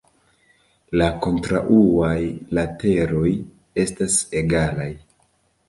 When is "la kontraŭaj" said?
1.01-2.15